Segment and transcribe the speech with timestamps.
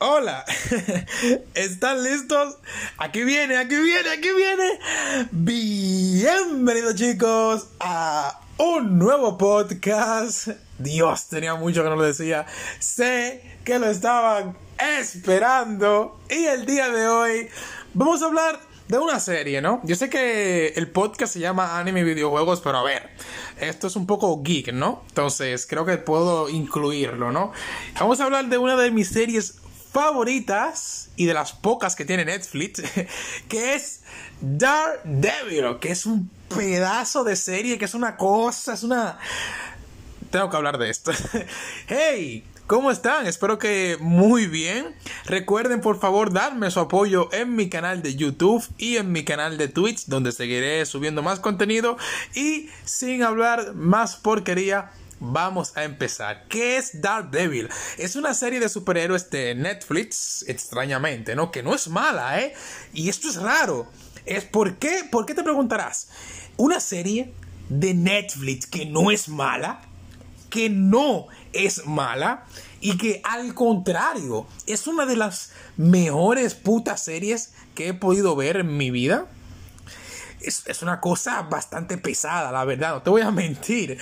[0.00, 0.44] Hola,
[1.54, 2.56] ¿están listos?
[2.98, 4.80] Aquí viene, aquí viene, aquí viene.
[5.30, 10.48] Bienvenidos chicos a un nuevo podcast.
[10.78, 12.44] Dios, tenía mucho que no lo decía.
[12.80, 14.56] Sé que lo estaban
[15.00, 16.18] esperando.
[16.28, 17.48] Y el día de hoy
[17.94, 18.58] vamos a hablar
[18.88, 19.80] de una serie, ¿no?
[19.84, 23.10] Yo sé que el podcast se llama Anime y Videojuegos, pero a ver,
[23.60, 25.04] esto es un poco geek, ¿no?
[25.08, 27.52] Entonces creo que puedo incluirlo, ¿no?
[27.98, 29.60] Vamos a hablar de una de mis series
[29.94, 32.82] favoritas y de las pocas que tiene Netflix,
[33.48, 34.02] que es
[34.40, 39.18] Daredevil, que es un pedazo de serie, que es una cosa, es una...
[40.30, 41.12] Tengo que hablar de esto.
[41.86, 43.26] hey, ¿Cómo están?
[43.26, 44.96] Espero que muy bien.
[45.26, 49.58] Recuerden por favor darme su apoyo en mi canal de YouTube y en mi canal
[49.58, 51.98] de Twitch donde seguiré subiendo más contenido
[52.34, 54.90] y sin hablar más porquería
[55.20, 56.46] Vamos a empezar.
[56.48, 57.68] ¿Qué es Daredevil?
[57.98, 61.50] Es una serie de superhéroes de Netflix, extrañamente, ¿no?
[61.50, 62.54] Que no es mala, ¿eh?
[62.92, 63.86] Y esto es raro.
[64.26, 65.02] Es ¿por qué?
[65.10, 66.08] ¿Por qué te preguntarás?
[66.56, 67.32] Una serie
[67.68, 69.80] de Netflix que no es mala,
[70.50, 72.44] que no es mala
[72.80, 78.58] y que al contrario es una de las mejores putas series que he podido ver
[78.58, 79.26] en mi vida
[80.46, 83.98] es, una cosa bastante pesada, la verdad, no te voy a mentir.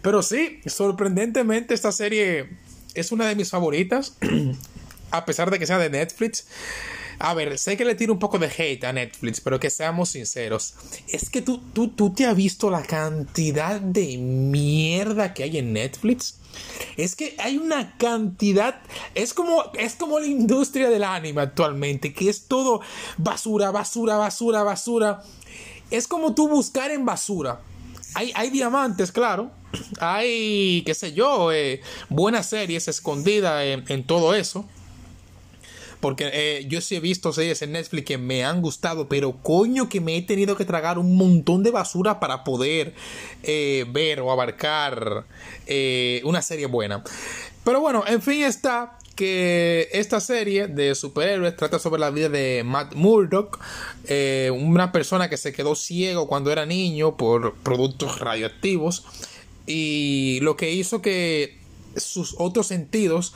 [0.00, 2.50] Pero sí, sorprendentemente esta serie
[2.94, 4.16] es una de mis favoritas,
[5.10, 6.46] a pesar de que sea de Netflix.
[7.18, 10.08] A ver, sé que le tiro un poco de hate a Netflix, pero que seamos
[10.10, 10.74] sinceros.
[11.08, 15.72] Es que tú, tú, tú te has visto la cantidad de mierda que hay en
[15.72, 16.38] Netflix.
[16.96, 18.80] Es que hay una cantidad.
[19.14, 22.80] Es como, es como la industria del anime actualmente, que es todo
[23.18, 25.22] basura, basura, basura, basura
[25.92, 27.60] es como tú buscar en basura.
[28.14, 29.50] Hay, hay diamantes, claro.
[30.00, 34.66] Hay, qué sé yo, eh, buenas series escondidas en, todo eso.
[36.00, 39.88] Porque eh, yo sí he visto series en Netflix que me han gustado, pero coño
[39.88, 42.94] que me he tenido que tragar un montón de basura para poder
[43.44, 45.24] eh, ver o abarcar
[46.24, 47.04] una serie buena.
[47.64, 52.62] Pero bueno, en fin está que esta serie de superhéroes trata sobre la vida de
[52.64, 53.58] Matt Murdock,
[54.06, 59.04] eh, una persona que se quedó ciego cuando era niño por productos radioactivos
[59.66, 61.58] y lo que hizo que
[61.96, 63.34] sus otros sentidos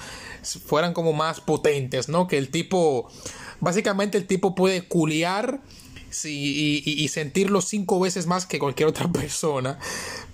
[0.65, 2.27] fueran como más potentes, ¿no?
[2.27, 3.09] Que el tipo,
[3.61, 5.61] básicamente el tipo puede culiar
[6.25, 9.79] y, y, sentirlo cinco veces más que cualquier otra persona.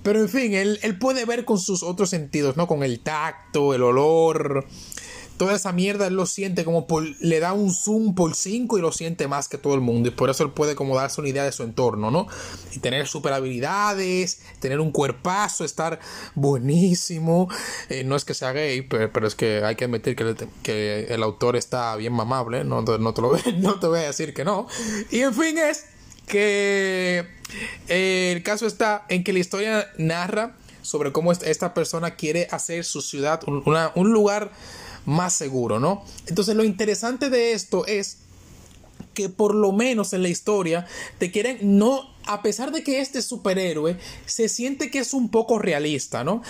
[0.03, 2.67] Pero en fin, él, él puede ver con sus otros sentidos, ¿no?
[2.67, 4.67] Con el tacto, el olor,
[5.43, 8.81] toda esa mierda él lo siente como por, le da un zoom por 5 y
[8.81, 10.09] lo siente más que todo el mundo.
[10.09, 12.29] Y por eso él puede como darse una idea de su entorno, ¿no?
[12.77, 15.99] Y tener super habilidades, tener un cuerpazo, estar
[16.37, 17.49] buenísimo.
[17.89, 21.57] Eh, no es que sea gay, pero, es que hay que admitir que el, autor
[21.57, 22.63] está bien mamable.
[22.63, 24.69] No, no, te lo, no te voy a decir que no.
[25.11, 25.87] Y en fin es
[26.29, 27.27] que
[27.89, 32.85] eh, el caso está en que la historia narra sobre cómo esta persona quiere hacer
[32.85, 34.53] su ciudad un lugar
[35.05, 36.05] más seguro, ¿no?
[36.27, 38.19] Entonces lo interesante de esto es
[39.15, 40.87] que por lo menos en la historia
[41.19, 43.97] te quieren no a pesar de que este superhéroe
[44.27, 46.43] se siente que es un poco realista, ¿no?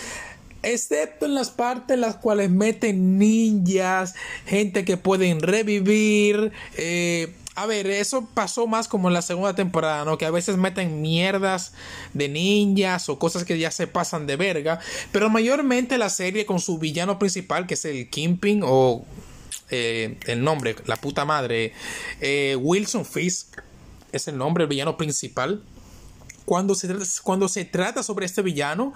[0.63, 4.15] Excepto en las partes en las cuales meten ninjas,
[4.47, 10.05] gente que pueden revivir, eh, a ver, eso pasó más como en la segunda temporada,
[10.05, 10.17] ¿no?
[10.17, 11.75] Que a veces meten mierdas
[12.15, 14.81] de ninjas o cosas que ya se pasan de verga.
[15.13, 19.05] Pero mayormente la serie con su villano principal, que es el Kimping o
[19.71, 21.73] eh, el nombre, la puta madre,
[22.21, 23.61] eh, Wilson Fisk,
[24.13, 25.63] es el nombre, el villano principal
[26.45, 26.89] cuando se,
[27.23, 28.93] cuando se trata sobre este villano,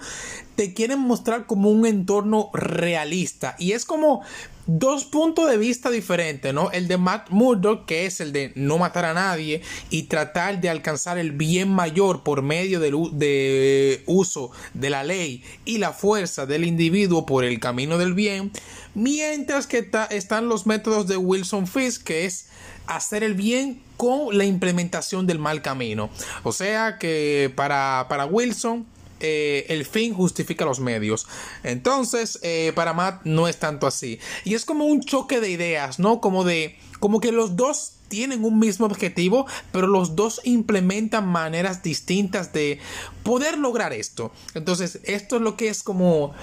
[0.55, 3.55] te quieren mostrar como un entorno realista.
[3.59, 4.21] Y es como
[4.67, 6.71] dos puntos de vista diferentes, ¿no?
[6.71, 10.69] El de Matt Murdock, que es el de no matar a nadie y tratar de
[10.69, 16.45] alcanzar el bien mayor por medio del de uso de la ley y la fuerza
[16.45, 18.51] del individuo por el camino del bien.
[18.93, 22.47] Mientras que están los métodos de Wilson Fisk, que es
[22.87, 26.09] hacer el bien con la implementación del mal camino.
[26.43, 28.85] O sea que para, para Wilson
[29.19, 31.27] eh, el fin justifica los medios.
[31.63, 34.19] Entonces, eh, para Matt no es tanto así.
[34.45, 36.21] Y es como un choque de ideas, ¿no?
[36.21, 41.83] Como de, como que los dos tienen un mismo objetivo, pero los dos implementan maneras
[41.83, 42.79] distintas de
[43.23, 44.31] poder lograr esto.
[44.53, 46.33] Entonces, esto es lo que es como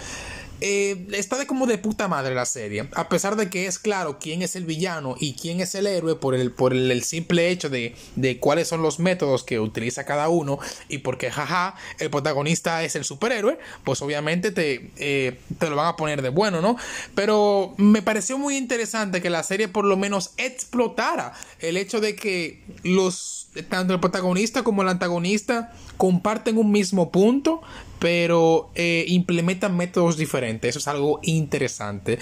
[0.67, 2.89] eh, está de como de puta madre la serie.
[2.95, 6.15] A pesar de que es claro quién es el villano y quién es el héroe
[6.15, 10.31] por el, por el, simple hecho de, de, cuáles son los métodos que utiliza cada
[10.31, 10.59] uno
[10.89, 15.89] y porque, jaja, el protagonista es el superhéroe, pues obviamente te, eh, te lo van
[15.89, 16.79] a poner de bueno, ¿no?
[17.15, 22.17] Pero me pareció muy interesante que la serie por lo menos explotara el hecho de
[22.17, 27.63] que los tanto el protagonista como el antagonista comparten un mismo punto,
[27.99, 30.54] pero eh, implementan métodos diferentes.
[30.63, 32.19] Eso es algo interesante.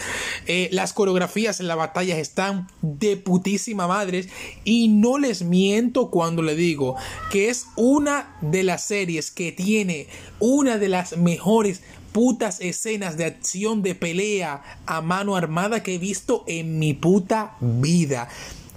[0.46, 4.26] Eh, las coreografías en la batalla están de putísima madre.
[4.64, 6.96] Y no les miento cuando le digo
[7.31, 10.06] que es una de las series que tiene
[10.38, 11.82] una de las mejores
[12.12, 17.56] putas escenas de acción de pelea a mano armada que he visto en mi puta
[17.61, 18.29] vida.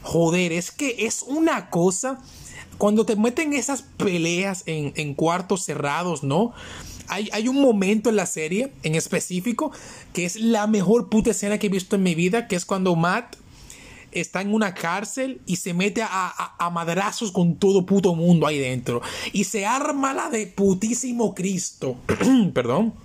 [0.01, 2.21] Joder, es que es una cosa
[2.77, 6.53] cuando te meten esas peleas en, cuartos cerrados, ¿no?
[7.07, 9.71] Hay, hay, un momento en la serie en específico
[10.13, 12.95] que es la mejor puta escena que he visto en mi vida, que es cuando
[12.95, 13.35] Matt
[14.11, 18.57] está en una cárcel y se mete a, a, madrazos con todo puto mundo ahí
[18.57, 19.01] dentro.
[19.33, 21.97] Y se arma la de putísimo Cristo.
[22.53, 23.04] Perdón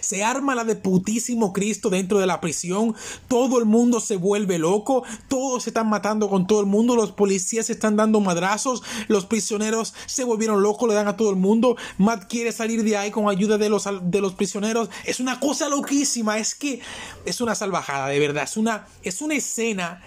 [0.00, 2.94] se arma la de putísimo Cristo dentro de la prisión,
[3.28, 7.12] todo el mundo se vuelve loco, todos se están matando con todo el mundo, los
[7.12, 11.36] policías se están dando madrazos, los prisioneros se volvieron locos, le dan a todo el
[11.36, 15.40] mundo, Matt quiere salir de ahí con ayuda de los, de los prisioneros, es una
[15.40, 16.80] cosa loquísima, es que
[17.24, 20.02] es una salvajada, de verdad, es una, es una escena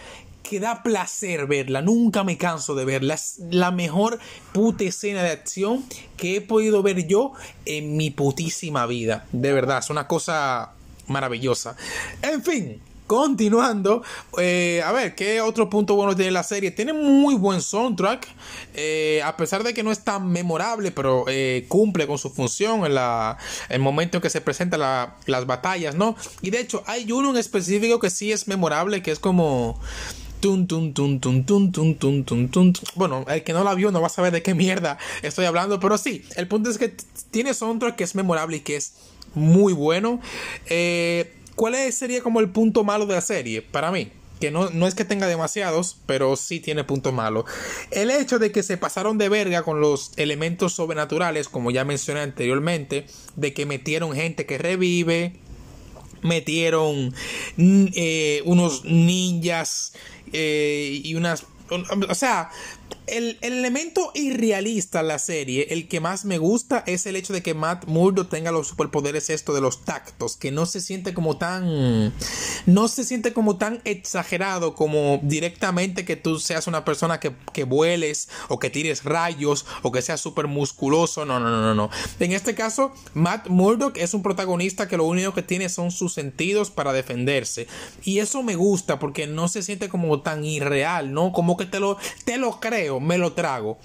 [0.52, 3.14] que da placer verla, nunca me canso de verla.
[3.14, 4.20] Es la mejor
[4.52, 5.86] puta escena de acción
[6.18, 7.32] que he podido ver yo
[7.64, 9.26] en mi putísima vida.
[9.32, 10.74] De verdad, es una cosa
[11.08, 11.78] maravillosa.
[12.22, 14.04] En fin, Continuando,
[14.40, 16.72] eh, a ver, ¿qué otro punto bueno tiene la serie?
[16.72, 18.26] Tiene muy buen soundtrack,
[18.74, 22.86] eh, a pesar de que no es tan memorable, pero eh, cumple con su función
[22.86, 23.38] en la,
[23.68, 26.16] el momento en que se presentan las batallas, ¿no?
[26.42, 29.78] Y de hecho, hay uno en específico que sí es memorable, que es como
[32.96, 35.80] bueno, el que no la vio no va a saber de qué mierda estoy hablando,
[35.80, 36.94] pero sí, el punto es que
[37.32, 38.94] tiene soundtrack que es memorable y que es
[39.34, 40.20] muy bueno.
[40.68, 43.62] Eh, ¿Cuál sería como el punto malo de la serie?
[43.62, 47.46] Para mí, que no, no, es que tenga demasiados, pero sí tiene punto malo.
[47.92, 52.22] El hecho de que se pasaron de verga con los elementos sobrenaturales, como ya mencioné
[52.22, 53.06] anteriormente,
[53.36, 55.34] de que metieron gente que revive,
[56.24, 57.14] metieron
[57.58, 59.94] eh, unos ninjas
[60.34, 61.46] eh, y unas...
[62.10, 62.50] O sea,
[63.08, 67.44] el, elemento irrealista en la serie, el que más me gusta es el hecho de
[67.44, 71.38] que Matt Murdock tenga los superpoderes esto de los tactos, que no se siente como
[71.38, 72.14] tan
[72.66, 77.64] no se siente como tan exagerado como directamente que tú seas una persona que, que
[77.64, 81.90] vueles o que tires rayos o que seas súper musculoso, no, no, no, no.
[82.20, 86.14] En este caso, Matt Murdock es un protagonista que lo único que tiene son sus
[86.14, 87.68] sentidos para defenderse
[88.04, 91.32] y eso me gusta porque no se siente como tan irreal, ¿no?
[91.32, 92.60] Como que te lo te lo
[93.00, 93.80] me lo trago.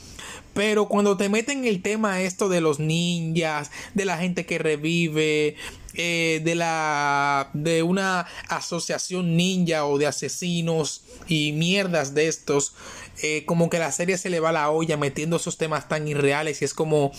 [0.55, 5.57] Pero cuando te meten el tema esto de los ninjas, de la gente que revive,
[5.97, 12.75] eh, de la de una asociación ninja o de asesinos y mierdas de estos,
[13.23, 16.07] eh, como que la serie se le va a la olla metiendo esos temas tan
[16.07, 17.13] irreales y es como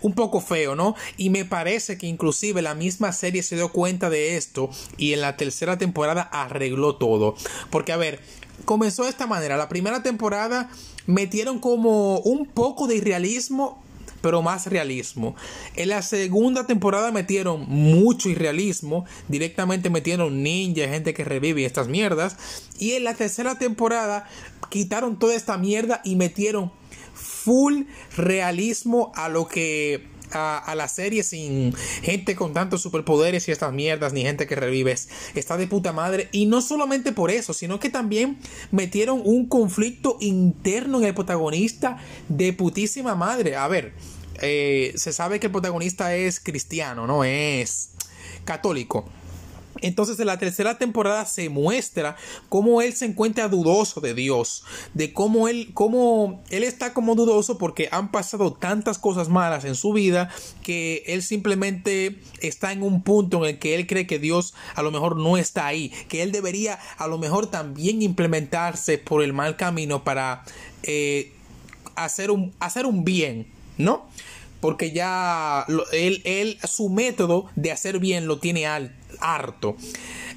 [0.00, 0.96] un poco feo, ¿no?
[1.16, 5.20] Y me parece que inclusive la misma serie se dio cuenta de esto y en
[5.20, 7.36] la tercera temporada arregló todo.
[7.70, 8.20] Porque a ver,
[8.64, 9.56] comenzó de esta manera.
[9.56, 10.70] La primera temporada
[11.06, 13.83] metieron como un poco de irrealismo,
[14.24, 15.36] pero más realismo.
[15.76, 22.38] En la segunda temporada metieron mucho irrealismo, directamente metieron ninja, gente que revive estas mierdas.
[22.78, 24.26] Y en la tercera temporada
[24.70, 26.72] quitaron toda esta mierda y metieron
[27.12, 27.82] full
[28.16, 34.12] realismo a lo que a, la serie sin gente con tantos superpoderes y estas mierdas,
[34.12, 35.08] ni gente que revives.
[35.34, 36.28] Está de puta madre.
[36.32, 38.38] Y no solamente por eso, sino que también
[38.70, 43.56] metieron un conflicto interno en el protagonista de putísima madre.
[43.56, 43.92] A ver,
[44.44, 47.90] eh, se sabe que el protagonista es cristiano, no es
[48.44, 49.04] católico.
[49.80, 52.16] Entonces en la tercera temporada se muestra
[52.48, 57.58] cómo él se encuentra dudoso de Dios, de cómo él, cómo él está como dudoso
[57.58, 60.30] porque han pasado tantas cosas malas en su vida
[60.62, 64.82] que él simplemente está en un punto en el que él cree que Dios a
[64.82, 69.32] lo mejor no está ahí, que él debería a lo mejor también implementarse por el
[69.32, 70.44] mal camino para
[70.82, 71.32] eh,
[71.96, 74.06] hacer, un, hacer un bien, ¿no?
[74.64, 79.76] Porque ya él, su método de hacer bien lo tiene alto harto.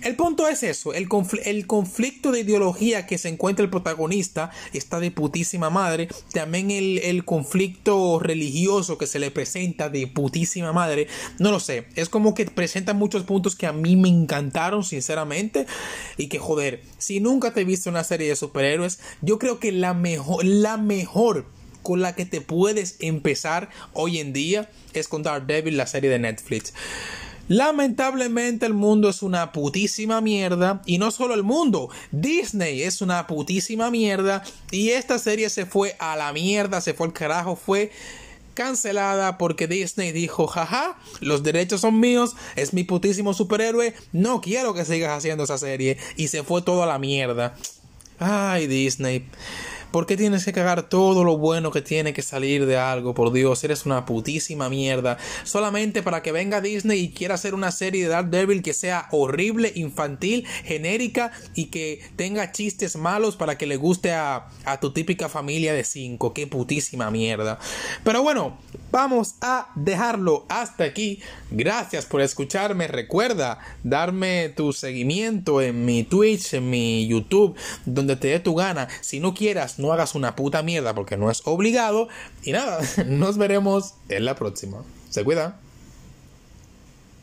[0.03, 5.11] El punto es eso, el, conflicto de ideología que se encuentra el protagonista está de
[5.11, 11.07] putísima madre, también el, el, conflicto religioso que se le presenta de putísima madre,
[11.39, 15.65] no lo sé, es como que presenta muchos puntos que a mí me encantaron sinceramente
[16.17, 19.71] y que joder, si nunca te he visto una serie de superhéroes, yo creo que
[19.71, 21.47] la mejor, la mejor
[21.83, 26.19] con la que te puedes empezar hoy en día es con Daredevil, la serie de
[26.19, 26.73] Netflix.
[27.47, 33.25] Lamentablemente el mundo es una putísima mierda y no solo el mundo, Disney es una
[33.25, 37.91] putísima mierda y esta serie se fue a la mierda, se fue al carajo, fue
[38.53, 44.73] cancelada porque Disney dijo, jaja, los derechos son míos, es mi putísimo superhéroe, no quiero
[44.73, 47.55] que sigas haciendo esa serie y se fue todo a la mierda.
[48.19, 49.25] Ay, Disney.
[49.91, 53.13] ¿Por qué tienes que cagar todo lo bueno que tiene que salir de algo?
[53.13, 55.17] Por Dios, eres una putísima mierda.
[55.43, 59.71] Solamente para que venga Disney y quiera hacer una serie de Daredevil que sea horrible,
[59.75, 65.29] infantil, genérica y que tenga chistes malos para que le guste a, a tu típica
[65.29, 66.33] familia de cinco.
[66.33, 67.57] Qué putísima mierda.
[68.03, 68.57] Pero bueno,
[68.91, 71.21] vamos a dejarlo hasta aquí.
[71.49, 72.87] Gracias por escucharme.
[72.87, 78.87] Recuerda darme tu seguimiento en mi Twitch, en mi YouTube, donde te dé tu gana.
[79.01, 82.07] Si no quieras no hagas una puta mierda porque no es obligado.
[82.43, 84.83] Y nada, nos veremos en la próxima.
[85.09, 85.59] Se cuida.